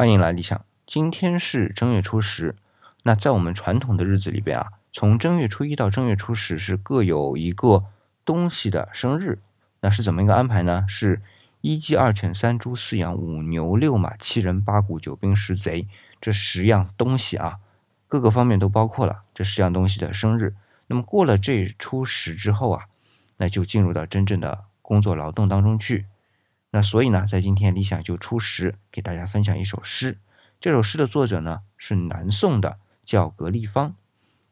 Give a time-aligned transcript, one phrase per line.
[0.00, 0.64] 欢迎来理想。
[0.86, 2.56] 今天是正月初十，
[3.02, 7.84] 那在我们传统的日子里边啊，从正月初一到正月初十是各有一个
[8.24, 9.40] 东西的生日。
[9.82, 10.86] 那是怎么一个安排呢？
[10.88, 11.20] 是
[11.60, 15.86] 一鸡二犬三猪四羊五牛六马七人八股九兵十贼
[16.18, 17.58] 这十样东西啊，
[18.08, 20.54] 各个方面都包括了这十样东西的生日。
[20.86, 22.84] 那么过了这初十之后啊，
[23.36, 26.06] 那就进入到真正的工作劳动当中去。
[26.72, 30.18] 那所以呢，在今天理想就初十给大家分享一首诗。
[30.60, 33.94] 这首诗的作者呢是南宋的，叫格立方。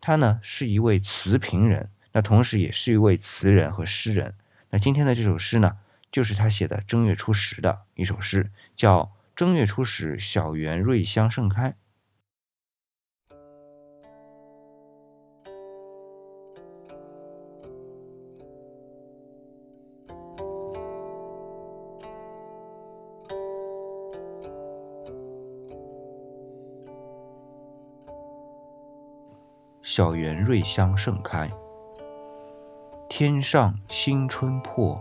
[0.00, 4.34] 他呢是一位词评人，那同时也是一位词人和诗人。
[4.70, 5.78] 那今天的这首诗呢，
[6.10, 9.04] 就是他写的正月初十的一首诗，叫
[9.36, 11.70] 《正月初十小园瑞香盛开》。
[29.82, 31.50] 小园瑞香盛开，
[33.08, 34.96] 天上新春破，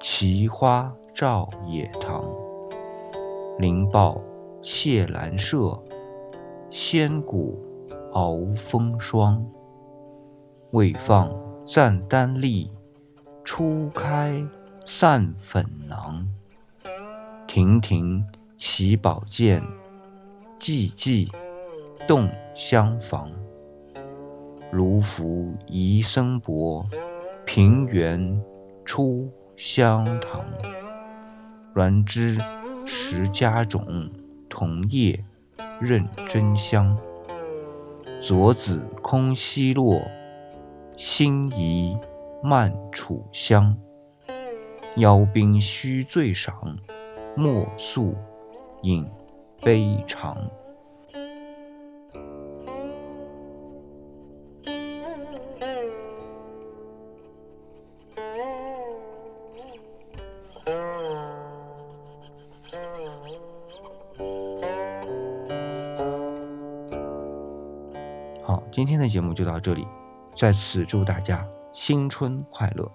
[0.00, 2.20] 奇花照野堂。
[3.56, 4.20] 灵报
[4.62, 5.80] 谢兰麝，
[6.70, 7.56] 仙骨
[8.14, 9.40] 熬风霜。
[10.72, 11.30] 未放
[11.64, 12.68] 赞丹栗，
[13.44, 14.44] 初开
[14.84, 16.26] 散粉囊。
[17.46, 18.26] 亭亭
[18.58, 19.62] 起宝剑，
[20.58, 21.30] 寂寂
[22.08, 23.30] 动香房。
[24.74, 26.84] 卢浮遗僧伯，
[27.46, 28.42] 平原
[28.84, 30.44] 出香堂。
[31.76, 32.36] 鸾枝
[32.84, 33.86] 十家种，
[34.48, 35.24] 桐叶
[35.80, 36.98] 认真香。
[38.20, 40.02] 左子空西落，
[40.96, 41.96] 心怡
[42.42, 43.78] 慢楚香。
[44.96, 46.76] 邀宾须醉赏，
[47.36, 48.12] 莫诉
[48.82, 49.08] 饮
[49.62, 50.36] 悲长。
[68.74, 69.86] 今天的节目就到这里，
[70.34, 72.90] 在此祝大家新春快乐。